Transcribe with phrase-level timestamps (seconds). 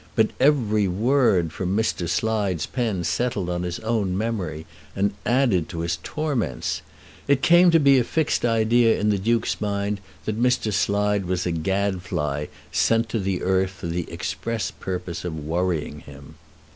[0.15, 2.09] But every word from Mr.
[2.09, 6.81] Slide's pen settled on his own memory, and added to his torments.
[7.27, 10.73] It came to be a fixed idea in the Duke's mind that Mr.
[10.73, 16.33] Slide was a gadfly sent to the earth for the express purpose of worrying him.